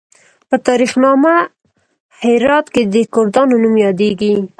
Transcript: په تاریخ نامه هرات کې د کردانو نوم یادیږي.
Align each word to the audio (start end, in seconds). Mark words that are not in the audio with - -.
په 0.49 0.55
تاریخ 0.67 0.91
نامه 1.03 1.33
هرات 2.23 2.65
کې 2.73 2.83
د 2.93 2.95
کردانو 3.13 3.55
نوم 3.63 3.75
یادیږي. 3.85 4.33